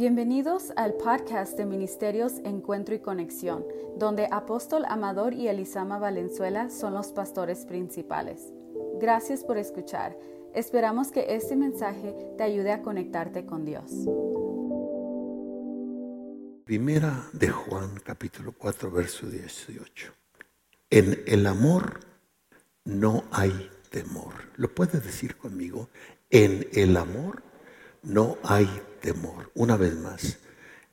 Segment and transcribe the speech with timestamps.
[0.00, 3.66] Bienvenidos al podcast de Ministerios Encuentro y Conexión,
[3.98, 8.50] donde Apóstol Amador y Elisama Valenzuela son los pastores principales.
[8.98, 10.16] Gracias por escuchar.
[10.54, 13.90] Esperamos que este mensaje te ayude a conectarte con Dios.
[16.64, 20.14] Primera de Juan capítulo 4 verso 18.
[20.88, 22.00] En el amor
[22.86, 24.32] no hay temor.
[24.56, 25.90] ¿Lo puedes decir conmigo?
[26.30, 27.49] En el amor
[28.02, 28.68] no hay
[29.00, 29.50] temor.
[29.54, 30.38] Una vez más,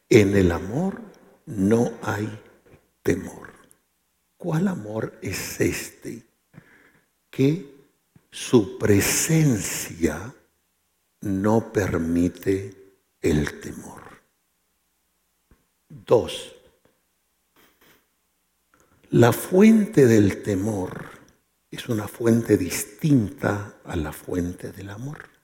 [0.10, 1.02] en el amor
[1.46, 2.28] no hay
[3.04, 3.52] temor.
[4.38, 6.24] ¿Cuál amor es este?
[7.30, 7.76] Que
[8.32, 10.34] su presencia
[11.22, 14.04] no permite el temor.
[15.90, 16.54] Dos,
[19.10, 21.06] la fuente del temor
[21.72, 25.37] es una fuente distinta a la fuente del amor.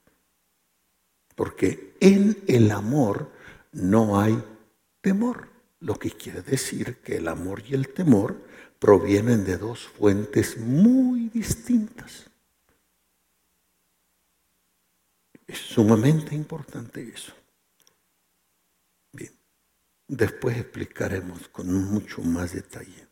[1.36, 3.32] Porque en el amor
[3.72, 4.41] no hay
[5.02, 5.50] temor.
[5.80, 8.38] Lo que quiere decir que el amor y el temor
[8.80, 12.30] provienen de dos fuentes muy distintas.
[15.46, 17.34] Es sumamente importante eso.
[19.12, 19.34] Bien,
[20.07, 23.07] después explicaremos con mucho más detalle.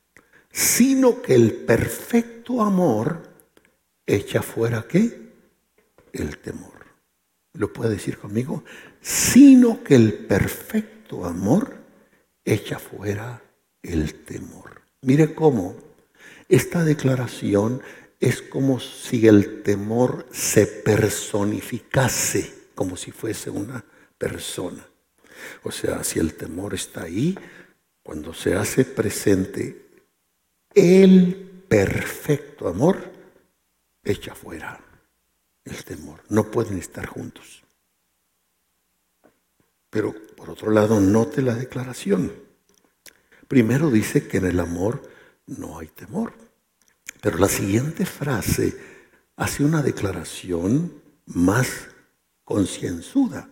[0.49, 3.21] Sino que el perfecto amor
[4.05, 5.33] echa fuera qué?
[6.13, 6.80] El temor
[7.53, 8.63] lo puede decir conmigo,
[9.01, 11.75] sino que el perfecto amor
[12.45, 13.41] echa fuera
[13.83, 14.81] el temor.
[15.01, 15.75] Mire cómo
[16.47, 17.81] esta declaración
[18.19, 23.83] es como si el temor se personificase, como si fuese una
[24.17, 24.85] persona.
[25.63, 27.37] O sea, si el temor está ahí,
[28.03, 29.87] cuando se hace presente
[30.73, 33.11] el perfecto amor,
[34.03, 34.90] echa fuera
[35.65, 36.21] el temor.
[36.29, 37.63] No pueden estar juntos.
[39.89, 42.31] Pero por otro lado, note la declaración.
[43.47, 45.01] Primero dice que en el amor
[45.45, 46.33] no hay temor.
[47.21, 48.75] Pero la siguiente frase
[49.35, 51.89] hace una declaración más
[52.43, 53.49] concienzuda,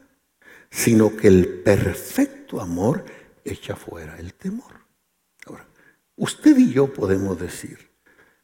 [0.72, 3.06] sino que el perfecto amor
[3.44, 4.74] echa fuera el temor.
[5.46, 5.68] Ahora,
[6.16, 7.90] usted y yo podemos decir,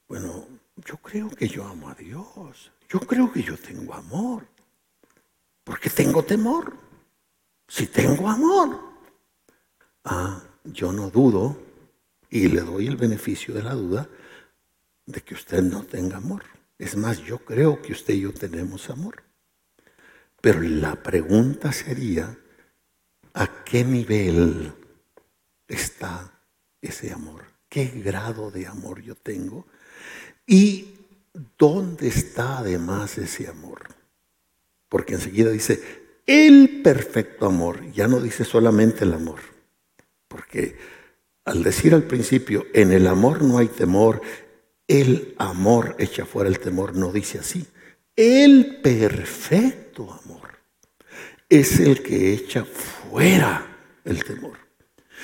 [0.08, 0.47] bueno,
[0.78, 4.47] yo creo que yo amo a Dios, yo creo que yo tengo amor.
[5.63, 6.73] Porque tengo temor.
[7.68, 8.79] Si tengo amor.
[10.03, 11.57] Ah, yo no dudo
[12.29, 14.07] y le doy el beneficio de la duda
[15.06, 16.44] de que usted no tenga amor.
[16.78, 19.23] Es más, yo creo que usted y yo tenemos amor.
[20.41, 22.38] Pero la pregunta sería,
[23.34, 24.73] ¿a qué nivel
[25.67, 26.31] está
[26.81, 27.46] ese amor?
[27.69, 29.66] ¿Qué grado de amor yo tengo?
[30.46, 30.95] Y
[31.57, 33.84] ¿dónde está además ese amor?
[34.90, 35.81] Porque enseguida dice,
[36.25, 39.40] el perfecto amor, ya no dice solamente el amor,
[40.28, 40.78] porque
[41.46, 44.22] al decir al principio, en el amor no hay temor,
[44.88, 47.66] el amor echa fuera el temor, no dice así.
[48.16, 50.59] El perfecto amor
[51.50, 54.65] es el que echa fuera el temor.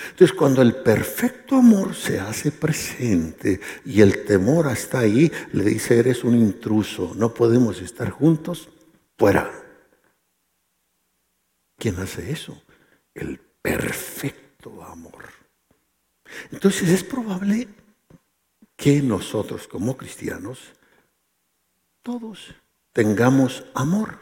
[0.09, 5.99] Entonces, cuando el perfecto amor se hace presente y el temor está ahí, le dice,
[5.99, 8.69] eres un intruso, no podemos estar juntos,
[9.17, 9.51] fuera.
[11.77, 12.61] ¿Quién hace eso?
[13.13, 15.25] El perfecto amor.
[16.51, 17.67] Entonces, es probable
[18.75, 20.59] que nosotros como cristianos,
[22.01, 22.55] todos
[22.93, 24.19] tengamos amor,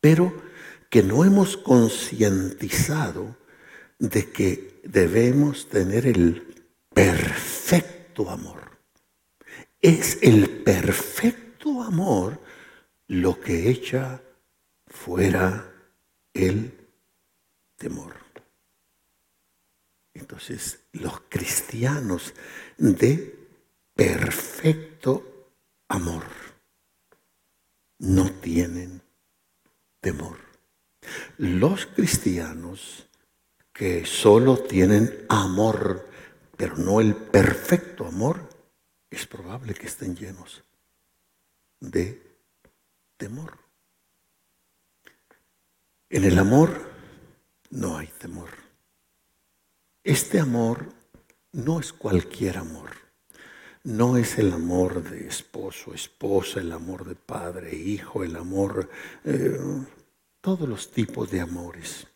[0.00, 0.32] pero
[0.90, 3.36] que no hemos concientizado
[3.98, 8.78] de que debemos tener el perfecto amor.
[9.80, 12.40] Es el perfecto amor
[13.08, 14.22] lo que echa
[14.86, 15.70] fuera
[16.32, 16.72] el
[17.76, 18.14] temor.
[20.14, 22.34] Entonces, los cristianos
[22.78, 23.48] de
[23.94, 25.52] perfecto
[25.88, 26.24] amor
[27.98, 29.02] no tienen
[30.00, 30.38] temor.
[31.36, 33.03] Los cristianos
[33.74, 36.08] que solo tienen amor,
[36.56, 38.48] pero no el perfecto amor,
[39.10, 40.62] es probable que estén llenos
[41.80, 42.22] de
[43.16, 43.58] temor.
[46.08, 46.88] En el amor
[47.70, 48.50] no hay temor.
[50.04, 50.86] Este amor
[51.50, 52.90] no es cualquier amor.
[53.82, 58.88] No es el amor de esposo, esposa, el amor de padre, hijo, el amor,
[59.24, 59.58] eh,
[60.40, 62.06] todos los tipos de amores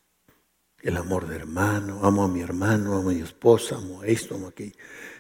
[0.82, 4.34] el amor de hermano, amo a mi hermano, amo a mi esposa, amo a esto,
[4.34, 4.76] amo a aquello.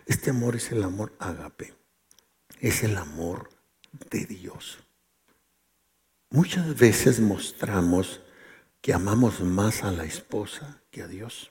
[0.06, 1.74] Este amor es el amor agape,
[2.60, 3.50] es el amor
[4.10, 4.78] de Dios.
[6.30, 8.20] Muchas veces mostramos
[8.80, 11.50] que amamos más a la esposa que a Dios,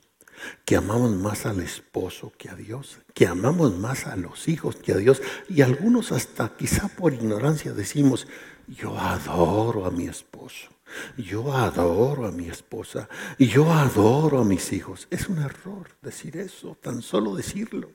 [0.65, 4.94] que amamos más al esposo que a Dios, que amamos más a los hijos que
[4.94, 5.21] a Dios.
[5.50, 8.27] Y algunos hasta quizá por ignorancia decimos,
[8.67, 10.69] yo adoro a mi esposo,
[11.17, 15.07] yo adoro a mi esposa yo adoro a mis hijos.
[15.09, 17.91] Es un error decir eso, tan solo decirlo.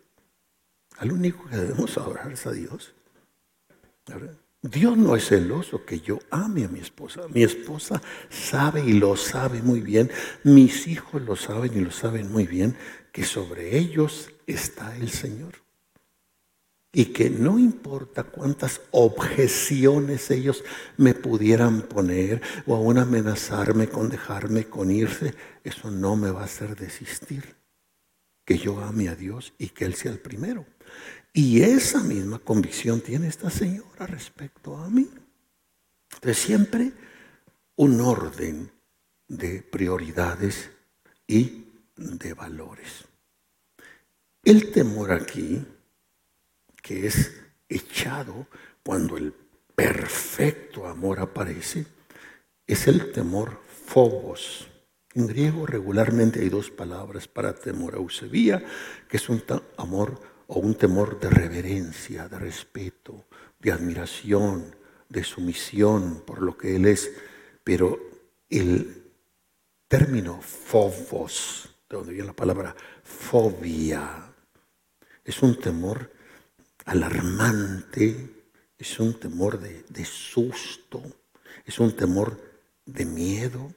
[0.99, 2.95] Al único que debemos adorar es a Dios.
[4.63, 7.23] Dios no es celoso que yo ame a mi esposa.
[7.29, 10.11] Mi esposa sabe y lo sabe muy bien.
[10.45, 12.77] Mis hijos lo saben y lo saben muy bien
[13.11, 15.62] que sobre ellos está el Señor.
[16.93, 20.63] Y que no importa cuántas objeciones ellos
[20.99, 25.35] me pudieran poner o aún amenazarme con dejarme con irse,
[25.65, 27.57] eso no me va a hacer desistir.
[28.45, 30.67] Que yo ame a Dios y que Él sea el primero.
[31.33, 35.09] Y esa misma convicción tiene esta señora respecto a mí.
[36.13, 36.93] Entonces siempre
[37.77, 38.71] un orden
[39.29, 40.71] de prioridades
[41.27, 41.65] y
[41.97, 43.07] de valores.
[44.45, 45.65] El temor aquí,
[46.83, 47.33] que es
[47.69, 48.47] echado
[48.85, 49.33] cuando el
[49.75, 51.87] perfecto amor aparece,
[52.67, 54.69] es el temor phobos.
[55.15, 58.63] En griego regularmente hay dos palabras para temor, eusebia,
[59.09, 59.43] que es un
[59.77, 63.27] amor o un temor de reverencia, de respeto,
[63.59, 64.75] de admiración,
[65.09, 67.11] de sumisión por lo que Él es.
[67.63, 67.99] Pero
[68.49, 69.13] el
[69.87, 74.33] término fobos, de donde viene la palabra fobia,
[75.25, 76.11] es un temor
[76.85, 78.45] alarmante,
[78.79, 81.03] es un temor de, de susto,
[81.65, 82.41] es un temor
[82.85, 83.73] de miedo,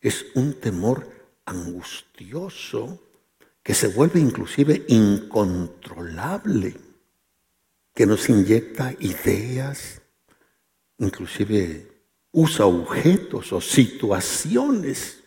[0.00, 1.08] es un temor
[1.44, 3.00] angustioso
[3.62, 6.76] que se vuelve inclusive incontrolable,
[7.94, 10.02] que nos inyecta ideas,
[10.98, 11.92] inclusive
[12.32, 15.22] usa objetos o situaciones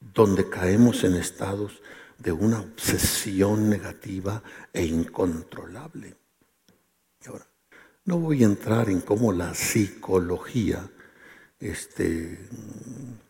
[0.00, 1.80] donde caemos en estados
[2.20, 6.14] de una obsesión negativa e incontrolable.
[7.26, 7.46] ahora,
[8.04, 10.88] no voy a entrar en cómo la psicología
[11.58, 12.38] este,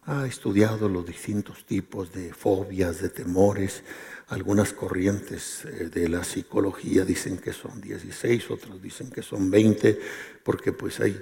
[0.04, 3.82] ha estudiado los distintos tipos de fobias, de temores.
[4.28, 10.00] Algunas corrientes eh, de la psicología dicen que son 16, otros dicen que son 20,
[10.44, 11.20] porque pues hay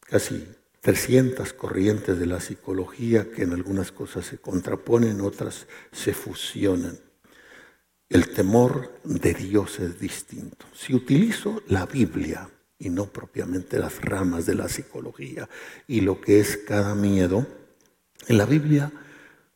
[0.00, 0.46] casi
[0.80, 6.98] 300 corrientes de la psicología que en algunas cosas se contraponen, otras se fusionan.
[8.08, 10.66] El temor de Dios es distinto.
[10.72, 12.48] Si utilizo la Biblia,
[12.80, 15.48] y no propiamente las ramas de la psicología
[15.86, 17.46] y lo que es cada miedo.
[18.26, 18.90] En la Biblia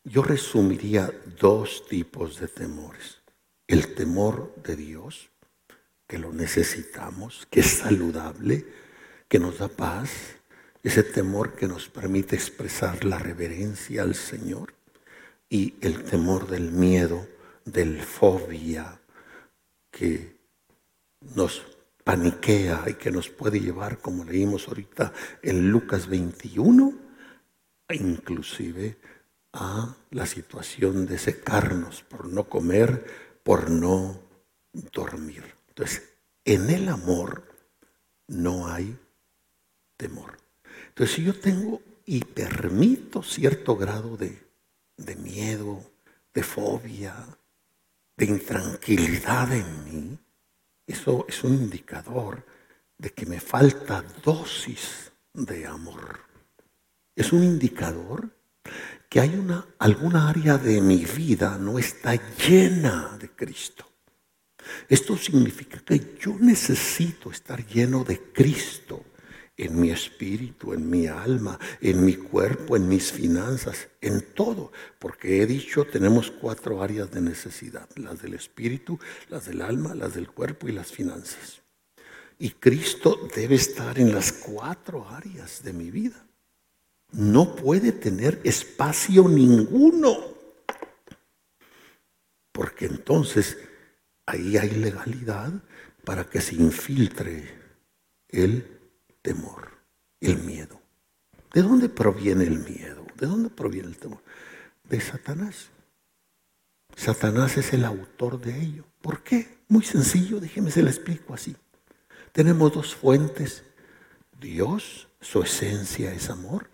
[0.05, 1.11] yo resumiría
[1.41, 3.23] dos tipos de temores.
[3.67, 5.31] El temor de Dios,
[6.07, 8.67] que lo necesitamos, que es saludable,
[9.27, 10.11] que nos da paz,
[10.85, 14.75] ese temor que nos permite expresar la reverencia al Señor,
[15.49, 17.27] y el temor del miedo,
[17.65, 19.01] del fobia,
[19.91, 20.37] que
[21.35, 21.63] nos
[22.03, 26.93] paniquea y que nos puede llevar, como leímos ahorita en Lucas 21,
[27.91, 28.99] inclusive
[29.55, 33.07] a la situación de secarnos por no comer,
[33.43, 34.21] por no
[34.93, 35.45] dormir.
[35.69, 36.03] Entonces,
[36.45, 37.45] en el amor
[38.27, 38.99] no hay
[39.97, 40.44] temor.
[40.95, 44.37] Entonces, si yo tengo y permito cierto grado de,
[45.17, 45.83] miedo,
[46.33, 47.17] de fobia,
[48.17, 50.19] de intranquilidad en mí,
[50.87, 52.47] eso es un indicador
[52.97, 56.21] de que me falta dosis de amor.
[57.17, 58.31] Es un indicador
[59.09, 63.85] que hay una, alguna área de mi vida no está llena de Cristo.
[64.89, 69.05] Esto significa que yo necesito estar lleno de Cristo
[69.57, 74.73] en mi espíritu, en mi alma, en mi cuerpo, en mis finanzas, en todo.
[74.99, 80.15] Porque he dicho, tenemos cuatro áreas de necesidad, las del espíritu, las del alma, las
[80.15, 81.63] del cuerpo y las finanzas.
[82.39, 86.27] Y Cristo debe estar en las cuatro áreas de mi vida.
[87.13, 90.35] No puede tener espacio ninguno.
[92.51, 93.57] Porque entonces
[94.27, 95.53] ahí hay legalidad
[96.05, 97.55] para que se infiltre
[98.29, 98.74] el
[99.25, 99.71] temor,
[100.21, 100.79] el miedo.
[101.55, 103.07] ¿De dónde proviene el miedo?
[103.17, 104.23] ¿De dónde proviene el temor?
[104.85, 105.71] De Satanás.
[106.95, 108.85] Satanás es el autor de ello.
[109.01, 109.59] ¿Por qué?
[109.69, 111.57] Muy sencillo, déjeme se lo explico así.
[112.33, 113.65] Tenemos dos fuentes.
[114.39, 116.69] Dios, su esencia es amor.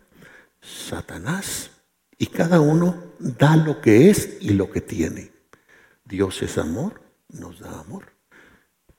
[0.61, 1.71] Satanás.
[2.19, 5.30] Y cada uno da lo que es y lo que tiene.
[6.04, 8.12] Dios es amor, nos da amor.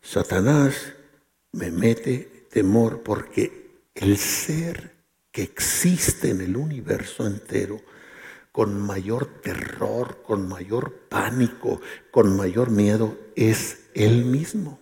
[0.02, 0.94] Satanás
[1.52, 4.92] me mete temor porque el ser
[5.32, 7.82] que existe en el universo entero
[8.52, 11.80] con mayor terror, con mayor pánico,
[12.12, 14.78] con mayor miedo, es Él mismo.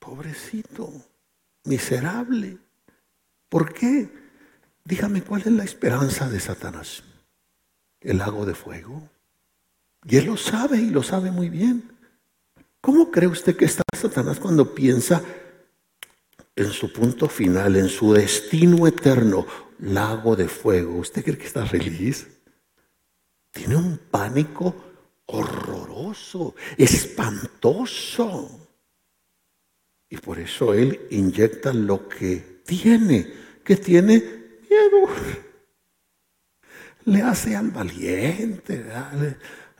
[0.00, 0.92] Pobrecito,
[1.64, 2.58] miserable.
[3.48, 4.10] ¿Por qué?
[4.84, 7.04] Dígame cuál es la esperanza de Satanás.
[8.00, 9.08] El lago de fuego.
[10.04, 11.92] Y Él lo sabe y lo sabe muy bien.
[12.80, 15.22] ¿Cómo cree usted que está Satanás cuando piensa
[16.56, 19.46] en su punto final, en su destino eterno,
[19.80, 20.98] lago de fuego?
[20.98, 22.28] ¿Usted cree que está feliz?
[23.50, 24.74] Tiene un pánico
[25.26, 28.68] horroroso, espantoso.
[30.08, 33.32] Y por eso Él inyecta lo que tiene,
[33.64, 34.16] que tiene
[34.68, 35.08] miedo.
[37.06, 38.84] Le hace al valiente,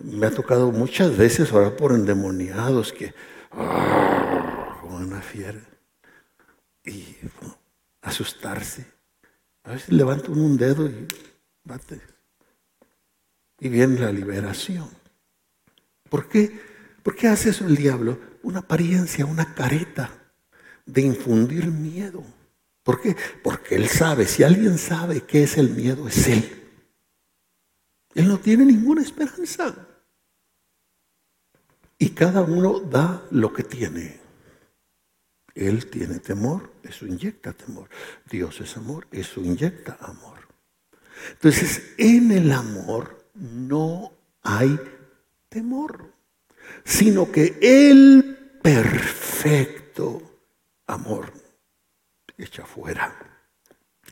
[0.01, 3.15] me ha tocado muchas veces orar por endemoniados que,
[3.53, 5.61] ah, como una fiera,
[6.85, 7.17] y
[8.03, 8.87] asustarse.
[9.65, 11.09] A veces levanta un dedo y
[11.65, 12.01] bate.
[13.59, 14.89] Y viene la liberación.
[16.09, 16.61] ¿Por qué?
[17.03, 18.19] ¿Por qué hace eso el diablo?
[18.43, 20.11] Una apariencia, una careta
[20.85, 22.23] de infundir miedo.
[22.83, 23.17] ¿Por qué?
[23.43, 26.63] Porque él sabe, si alguien sabe qué es el miedo, es él.
[28.15, 29.75] Él no tiene ninguna esperanza.
[31.99, 34.24] Y cada uno da lo que tiene.
[35.55, 37.89] Él tiene temor, eso inyecta temor.
[38.29, 40.49] Dios es amor, eso inyecta amor.
[41.31, 44.79] Entonces, en el amor no hay
[45.49, 46.13] temor,
[46.85, 50.41] sino que el perfecto
[50.87, 51.33] amor
[52.37, 53.15] echa fuera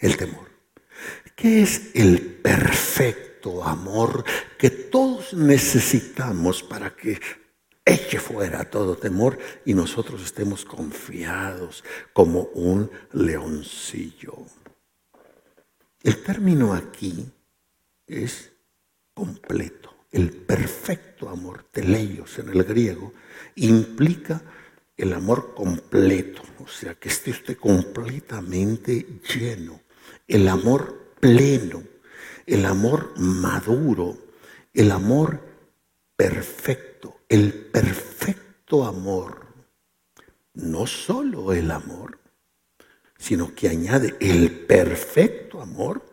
[0.00, 0.50] el temor.
[1.34, 4.24] ¿Qué es el perfecto amor
[4.58, 7.20] que todos necesitamos para que
[7.84, 14.34] eche fuera todo temor y nosotros estemos confiados como un leoncillo.
[16.02, 17.30] El término aquí
[18.06, 18.52] es
[19.14, 19.94] completo.
[20.10, 23.12] El perfecto amor, teleios en el griego,
[23.54, 24.42] implica
[24.96, 29.80] el amor completo, o sea, que esté usted completamente lleno,
[30.28, 31.82] el amor pleno,
[32.46, 34.18] el amor maduro,
[34.74, 35.40] el amor
[36.14, 39.46] perfecto, el perfecto amor,
[40.52, 42.18] no solo el amor,
[43.16, 46.04] sino que añade el perfecto amor,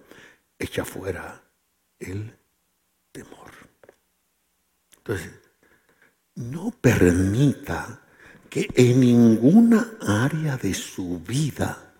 [0.58, 1.44] echa fuera
[2.00, 2.34] el
[3.12, 3.52] temor.
[4.96, 5.30] Entonces,
[6.36, 8.00] no permita
[8.50, 11.96] que en ninguna área de su vida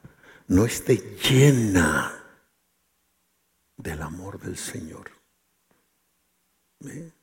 [0.48, 0.96] no esté
[1.30, 2.24] llena
[3.76, 5.12] del amor del Señor.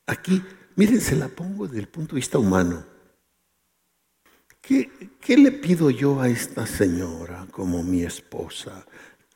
[0.05, 0.43] Aquí,
[0.77, 2.85] miren, se la pongo desde el punto de vista humano.
[4.61, 8.85] ¿Qué, ¿Qué, le pido yo a esta señora como mi esposa?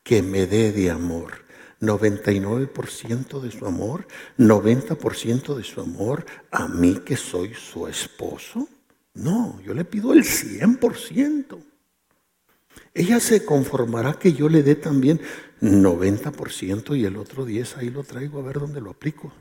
[0.03, 1.51] Que me dé de amor.
[1.81, 4.07] 99% de su amor,
[4.37, 8.69] 90% de su amor a mí que soy su esposo.
[9.15, 11.57] No, yo le pido el 100%.
[12.93, 15.19] Ella se conformará que yo le dé también
[15.61, 19.33] 90% y el otro 10 ahí lo traigo a ver dónde lo aplico.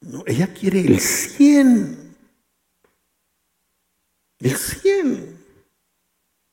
[0.00, 2.16] No, ella quiere el 100.
[4.38, 5.38] El 100.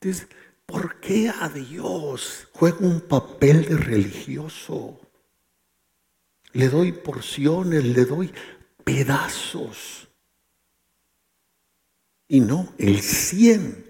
[0.01, 0.27] Entonces,
[0.65, 4.99] ¿por qué a Dios juega un papel de religioso?
[6.53, 8.31] Le doy porciones, le doy
[8.83, 10.07] pedazos
[12.27, 13.85] y no el cien.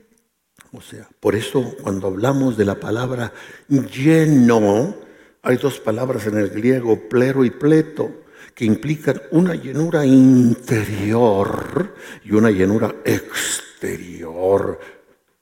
[0.72, 3.34] O sea, por eso cuando hablamos de la palabra
[3.68, 4.96] lleno,
[5.42, 8.23] hay dos palabras en el griego, plero y pleto,
[8.56, 14.80] que implican una llenura interior y una llenura exterior.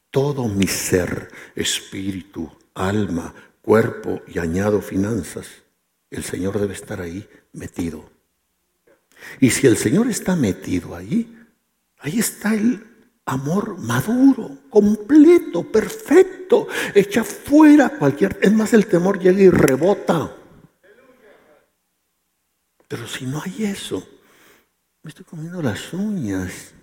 [0.10, 5.48] Todo mi ser, espíritu, alma, cuerpo y añado finanzas,
[6.10, 8.10] el Señor debe estar ahí metido.
[9.39, 11.38] Y si el Señor está metido ahí,
[12.00, 12.86] ahí está el
[13.25, 18.38] amor maduro, completo, perfecto, echa fuera cualquier...
[18.41, 20.36] Es más, el temor llega y rebota.
[22.91, 24.05] Pero si no hay eso,
[25.01, 26.74] me estoy comiendo las uñas.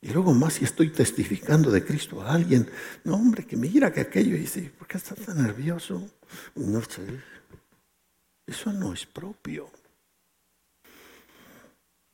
[0.00, 2.66] Y luego más si estoy testificando de Cristo a alguien,
[3.04, 6.02] no hombre, que mira que aquello dice, ¿por qué estás tan nervioso?
[6.54, 7.02] No sé.
[8.46, 9.70] Eso no es propio.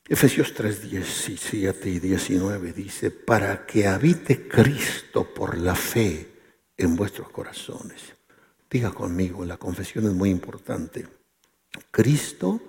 [0.09, 6.33] Efesios 3, 17 y 19 dice, para que habite Cristo por la fe
[6.77, 8.17] en vuestros corazones.
[8.69, 11.20] Diga conmigo, la confesión es muy importante.
[11.91, 12.61] Cristo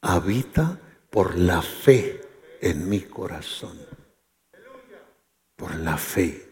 [0.00, 0.78] habita
[1.10, 2.20] por la fe
[2.60, 3.78] en mi corazón.
[5.56, 6.48] Por la fe.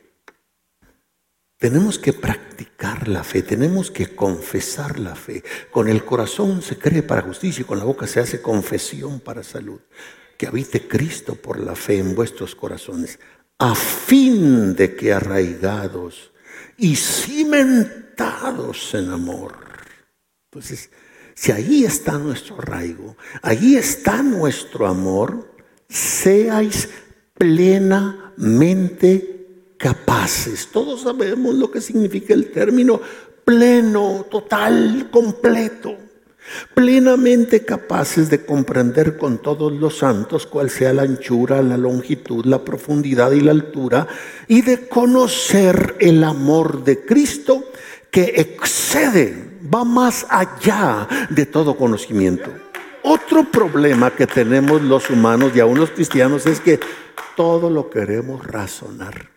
[1.56, 5.42] Tenemos que practicar la fe, tenemos que confesar la fe.
[5.70, 9.42] Con el corazón se cree para justicia y con la boca se hace confesión para
[9.42, 9.80] salud.
[10.38, 13.18] Que habite Cristo por la fe en vuestros corazones,
[13.59, 16.32] a fin de que arraigados
[16.78, 19.54] y cimentados en amor.
[20.50, 20.90] Entonces,
[21.40, 25.49] si ahí está nuestro arraigo, ahí está nuestro amor,
[25.88, 26.90] seáis
[27.32, 28.66] plenamente
[29.78, 30.68] capaces.
[30.70, 33.00] Todos sabemos lo que significa el término
[33.42, 35.97] pleno, total, completo.
[36.75, 42.62] Plenamente capaces de comprender con todos los santos cuál sea la anchura, la longitud, la
[42.66, 44.06] profundidad y la altura,
[44.47, 47.64] y de conocer el amor de Cristo
[48.11, 52.50] que excede, va más allá de todo conocimiento.
[53.03, 56.81] Otro problema que tenemos los humanos y aún los cristianos es que
[57.37, 59.31] todo lo queremos razonar.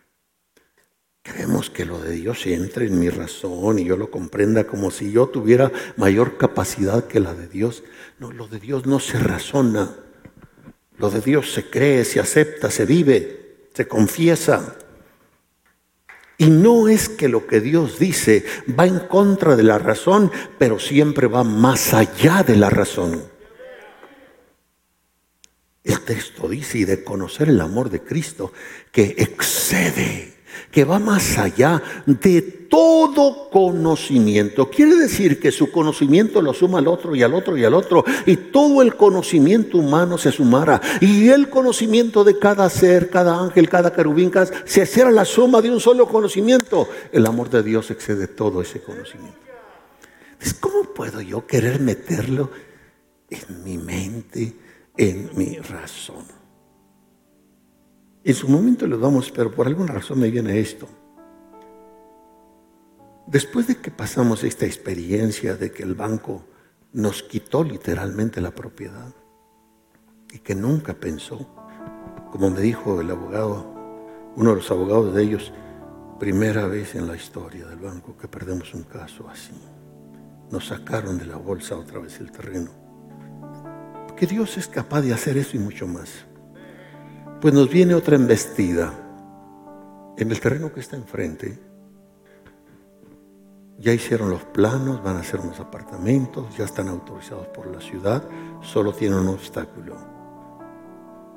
[1.21, 5.11] Queremos que lo de Dios entre en mi razón y yo lo comprenda como si
[5.11, 7.83] yo tuviera mayor capacidad que la de Dios.
[8.19, 9.95] No, lo de Dios no se razona.
[10.97, 14.75] Lo de Dios se cree, se acepta, se vive, se confiesa.
[16.43, 18.43] Y no es que lo que Dios dice
[18.77, 23.23] va en contra de la razón, pero siempre va más allá de la razón.
[25.85, 28.51] El texto dice, y de conocer el amor de Cristo,
[28.91, 30.32] que excede
[30.73, 34.71] que va más allá de todo conocimiento.
[34.71, 38.03] Quiere decir que su conocimiento lo suma al otro y al otro y al otro,
[38.25, 43.69] y todo el conocimiento humano se sumara, y el conocimiento de cada ser, cada ángel,
[43.69, 44.31] cada querubín,
[44.65, 46.89] se hiciera la suma de un solo conocimiento.
[47.11, 49.37] El amor de Dios excede todo ese conocimiento.
[50.31, 52.49] Entonces, ¿cómo puedo yo querer meterlo
[53.29, 54.55] en mi mente,
[54.97, 56.42] en mi razón?
[58.25, 60.87] En su momento lo damos, pero por alguna razón me viene esto.
[63.27, 66.45] Después de que pasamos esta experiencia de que el banco
[66.93, 69.13] nos quitó literalmente la propiedad
[70.31, 71.49] y que nunca pensó,
[72.31, 73.65] como me dijo el abogado,
[74.37, 75.51] uno de los abogados de ellos,
[76.17, 79.53] primera vez en la historia del banco que perdemos un caso así.
[80.49, 82.71] Nos sacaron de la bolsa otra vez el terreno.
[84.07, 86.25] Porque Dios es capaz de hacer eso y mucho más.
[87.43, 88.93] Pues nos viene otra embestida.
[90.15, 91.59] En el terreno que está enfrente,
[93.77, 98.23] ya hicieron los planos, van a hacer unos apartamentos, ya están autorizados por la ciudad,
[98.61, 99.97] solo tienen un obstáculo,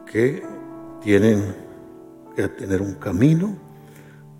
[0.06, 0.44] que
[1.02, 1.42] tienen
[2.36, 3.56] que tener un camino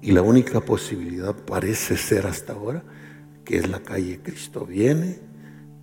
[0.00, 2.85] y la única posibilidad parece ser hasta ahora
[3.44, 5.18] que es la calle Cristo viene.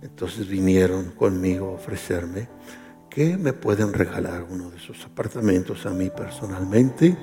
[0.00, 2.48] Entonces vinieron conmigo a ofrecerme
[3.14, 7.16] que me pueden regalar uno de esos apartamentos a mí personalmente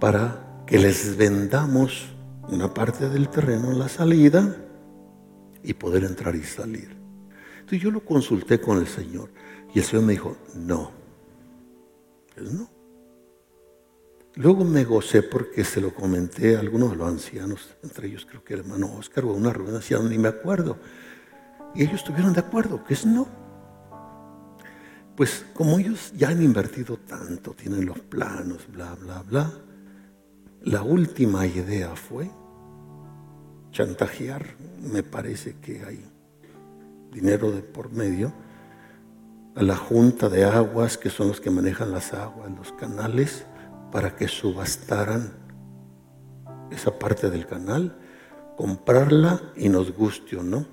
[0.00, 2.08] para que les vendamos
[2.48, 4.56] una parte del terreno en la salida
[5.62, 6.96] y poder entrar y salir.
[7.60, 9.30] Entonces yo lo consulté con el Señor
[9.72, 10.90] y el Señor me dijo, no,
[12.34, 12.68] pues no.
[14.34, 18.42] Luego me gocé porque se lo comenté a algunos de los ancianos, entre ellos creo
[18.42, 20.76] que el hermano Oscar o una reunión anciana, ni me acuerdo.
[21.76, 23.39] Y ellos estuvieron de acuerdo, que es no.
[25.16, 29.52] Pues como ellos ya han invertido tanto, tienen los planos, bla, bla, bla,
[30.62, 32.30] la última idea fue
[33.70, 36.04] chantajear, me parece que hay
[37.12, 38.32] dinero de por medio,
[39.56, 43.44] a la junta de aguas, que son los que manejan las aguas, los canales,
[43.90, 45.32] para que subastaran
[46.70, 47.96] esa parte del canal,
[48.56, 50.66] comprarla y nos guste o no,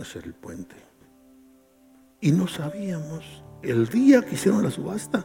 [0.00, 0.76] hacer el puente.
[2.20, 5.24] Y no sabíamos el día que hicieron la subasta,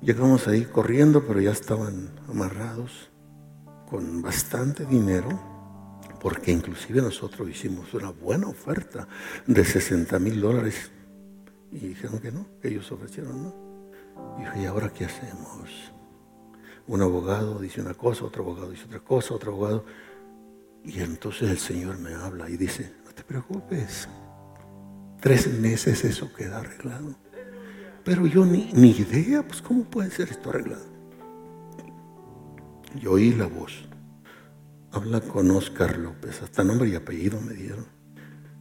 [0.00, 3.10] llegamos ahí corriendo, pero ya estaban amarrados
[3.88, 5.38] con bastante dinero,
[6.20, 9.06] porque inclusive nosotros hicimos una buena oferta
[9.46, 10.90] de 60 mil dólares.
[11.70, 13.54] Y dijeron que no, ellos ofrecieron no.
[14.38, 15.92] Y dije, ¿y ahora qué hacemos?
[16.86, 19.84] Un abogado dice una cosa, otro abogado dice otra cosa, otro abogado.
[20.84, 24.08] Y entonces el Señor me habla y dice, no te preocupes,
[25.20, 27.14] tres meses eso queda arreglado.
[28.04, 30.84] Pero yo ni, ni idea, pues ¿cómo puede ser esto arreglado?
[33.00, 33.72] Yo oí la voz.
[34.90, 37.86] Habla con Oscar López, hasta nombre y apellido me dieron.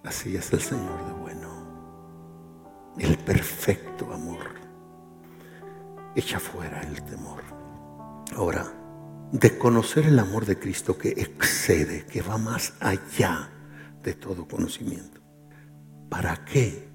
[0.03, 1.55] Así es el Señor de bueno.
[2.97, 4.55] El perfecto amor
[6.17, 7.43] echa fuera el temor.
[8.35, 8.73] Ahora,
[9.31, 13.49] de conocer el amor de Cristo que excede, que va más allá
[14.03, 15.21] de todo conocimiento.
[16.09, 16.89] ¿Para qué?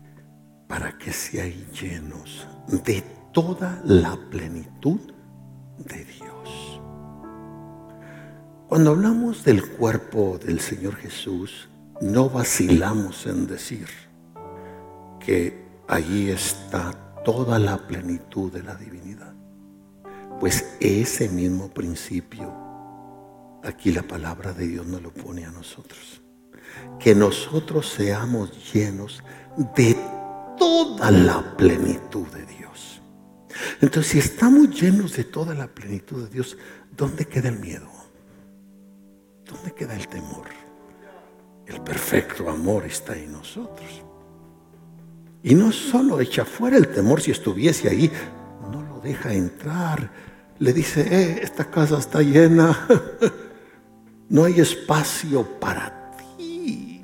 [0.69, 2.47] Para que seáis llenos
[2.85, 5.01] de toda la plenitud
[5.79, 6.81] de Dios.
[8.69, 11.69] Cuando hablamos del cuerpo del Señor Jesús,
[12.01, 13.89] no vacilamos en decir
[15.19, 16.93] que allí está
[17.25, 19.30] toda la plenitud de la divinidad.
[20.41, 22.51] Pues ese mismo principio,
[23.63, 26.23] aquí la palabra de Dios nos lo pone a nosotros.
[26.99, 29.23] Que nosotros seamos llenos
[29.77, 29.95] de
[30.59, 33.03] toda la plenitud de Dios.
[33.83, 36.57] Entonces, si estamos llenos de toda la plenitud de Dios,
[36.97, 37.89] ¿dónde queda el miedo?
[39.45, 40.47] ¿Dónde queda el temor?
[41.67, 44.03] El perfecto amor está en nosotros.
[45.43, 48.11] Y no solo echa fuera el temor si estuviese ahí,
[48.71, 50.30] no lo deja entrar.
[50.61, 52.87] Le dice, eh, esta casa está llena,
[54.29, 57.03] no hay espacio para ti.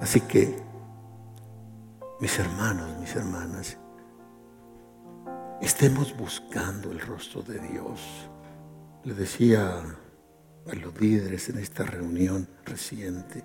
[0.00, 0.60] Así que,
[2.20, 3.78] mis hermanos, mis hermanas,
[5.60, 8.00] estemos buscando el rostro de Dios.
[9.04, 13.44] Le decía a los líderes en esta reunión reciente,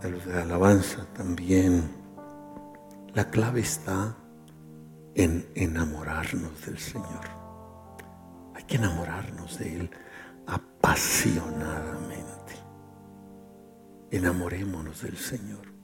[0.00, 1.90] a los de alabanza también.
[3.14, 4.14] La clave está
[5.16, 7.24] en enamorarnos del Señor.
[8.54, 9.90] Hay que enamorarnos de Él
[10.46, 12.52] apasionadamente.
[14.10, 15.74] Enamorémonos del Señor.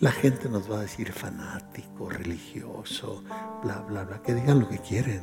[0.00, 3.22] La gente nos va a decir fanático, religioso,
[3.62, 5.22] bla, bla, bla, que digan lo que quieren.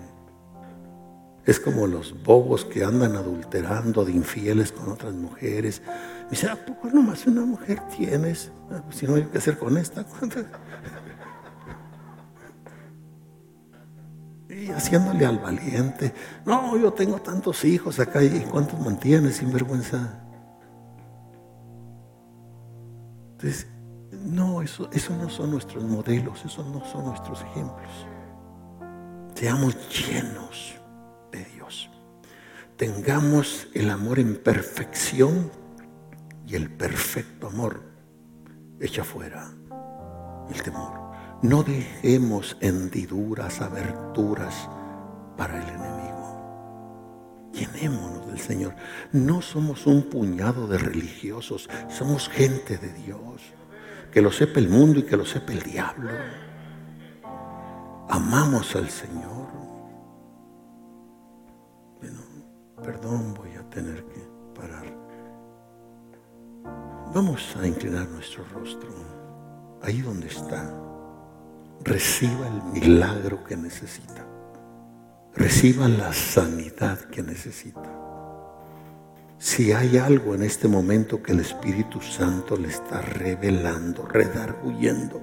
[1.46, 5.82] Es como los bobos que andan adulterando de infieles con otras mujeres.
[6.24, 8.52] Me dice, ¿a poco nomás una mujer tienes?
[8.72, 10.06] Ah, pues si no hay que hacer con esta.
[14.50, 16.14] Y haciéndole al valiente.
[16.46, 20.22] No, yo tengo tantos hijos acá y ¿cuántos mantienes sin vergüenza?
[23.32, 23.68] Entonces,
[24.12, 28.08] no, eso, eso no son nuestros modelos, esos no son nuestros ejemplos.
[29.34, 30.76] Seamos llenos
[32.78, 35.50] tengamos el amor en perfección
[36.48, 37.82] y el perfecto amor
[38.80, 39.50] echa fuera
[40.54, 41.05] el temor.
[41.46, 44.68] No dejemos hendiduras, aberturas
[45.38, 47.52] para el enemigo.
[47.54, 48.74] Llenémonos del Señor.
[49.12, 53.44] No somos un puñado de religiosos, somos gente de Dios.
[54.12, 56.10] Que lo sepa el mundo y que lo sepa el diablo.
[58.10, 59.36] Amamos al Señor.
[62.84, 64.86] perdón, voy a tener que parar.
[67.14, 68.90] Vamos a inclinar nuestro rostro
[69.82, 70.95] ahí donde está.
[71.84, 74.26] Reciba el milagro que necesita.
[75.36, 77.92] Reciba la sanidad que necesita.
[79.38, 85.22] Si hay algo en este momento que el Espíritu Santo le está revelando, redarguyendo,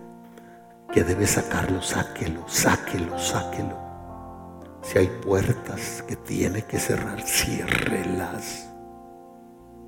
[0.92, 3.92] que debe sacarlo, sáquelo, sáquelo, sáquelo
[4.82, 8.68] si hay puertas que tiene que cerrar, ciérrelas.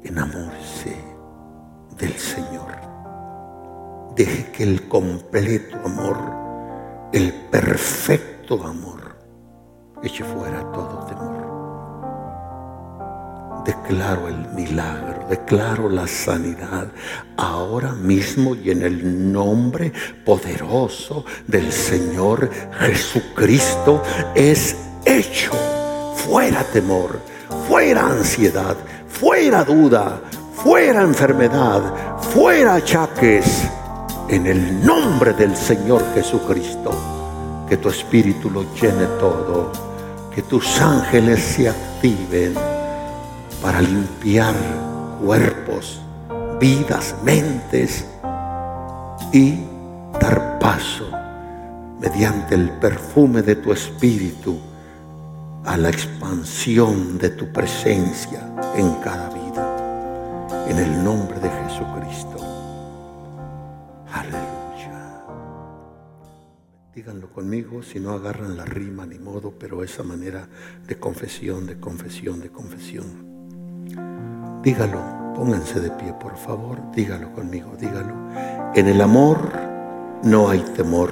[0.04, 0.96] Enamórese
[1.98, 2.72] del Señor.
[4.14, 6.16] Deje que el completo amor,
[7.14, 9.16] el perfecto amor,
[10.02, 11.44] eche fuera todo temor.
[13.64, 16.88] declaro el milagro, declaro la sanidad
[17.36, 19.92] ahora mismo y en el nombre
[20.24, 22.50] poderoso del Señor
[22.80, 24.02] Jesucristo
[24.34, 25.52] es hecho.
[26.16, 27.20] Fuera temor,
[27.68, 30.20] fuera ansiedad, fuera duda,
[30.52, 33.62] fuera enfermedad, fuera achaques.
[34.26, 36.92] En el nombre del Señor Jesucristo,
[37.68, 39.72] que tu espíritu lo llene todo,
[40.34, 42.54] que tus ángeles se activen
[43.62, 44.54] para limpiar
[45.24, 46.00] cuerpos,
[46.60, 48.04] vidas, mentes
[49.32, 49.58] y
[50.20, 51.08] dar paso
[52.00, 54.58] mediante el perfume de tu espíritu
[55.64, 58.40] a la expansión de tu presencia
[58.76, 60.66] en cada vida.
[60.68, 61.63] En el nombre de Jesucristo.
[66.94, 70.46] Díganlo conmigo, si no agarran la rima ni modo, pero esa manera
[70.86, 73.04] de confesión, de confesión, de confesión.
[74.62, 75.02] Dígalo,
[75.34, 78.14] pónganse de pie, por favor, dígalo conmigo, dígalo.
[78.76, 79.38] En el amor
[80.22, 81.10] no hay temor.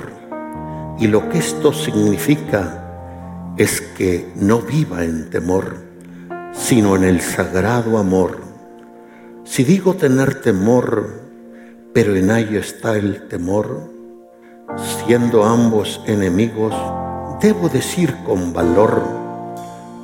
[1.01, 5.79] Y lo que esto significa es que no viva en temor,
[6.53, 8.39] sino en el sagrado amor.
[9.43, 11.23] Si digo tener temor,
[11.93, 13.92] pero en ello está el temor,
[15.07, 16.75] siendo ambos enemigos,
[17.41, 19.03] debo decir con valor,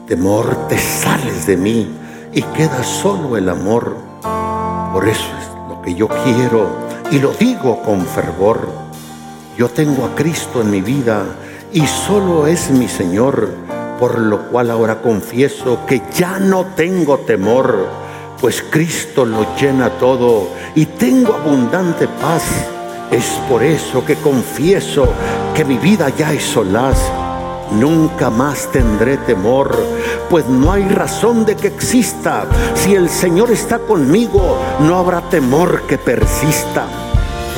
[0.06, 1.88] temor, te sales de mí
[2.32, 3.96] y queda solo el amor.
[4.92, 6.68] Por eso es lo que yo quiero
[7.10, 8.68] y lo digo con fervor.
[9.56, 11.24] Yo tengo a Cristo en mi vida
[11.72, 13.50] y solo es mi Señor,
[14.00, 17.86] por lo cual ahora confieso que ya no tengo temor,
[18.40, 22.42] pues Cristo lo llena todo y tengo abundante paz.
[23.10, 25.08] Es por eso que confieso
[25.54, 26.98] que mi vida ya es solaz
[27.72, 29.76] Nunca más tendré temor,
[30.30, 32.46] pues no hay razón de que exista.
[32.74, 37.07] Si el Señor está conmigo, no habrá temor que persista.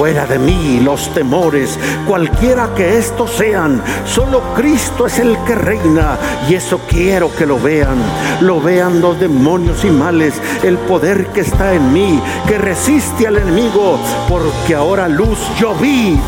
[0.01, 6.17] Fuera de mí los temores, cualquiera que estos sean, solo Cristo es el que reina
[6.49, 7.99] y eso quiero que lo vean,
[8.41, 10.33] lo vean los demonios y males,
[10.63, 16.19] el poder que está en mí, que resiste al enemigo, porque ahora luz yo vi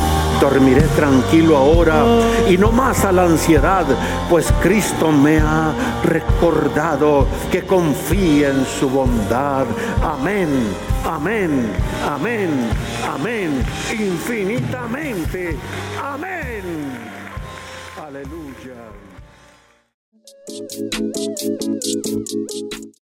[0.42, 2.04] dormiré tranquilo ahora
[2.50, 3.86] y no más a la ansiedad,
[4.28, 9.66] pues Cristo me ha recordado que confíe en su bondad.
[10.02, 10.48] Amén,
[11.04, 11.70] amén,
[12.04, 12.50] amén,
[13.08, 15.56] amén, infinitamente.
[16.02, 16.98] Amén.
[18.04, 18.74] Aleluya.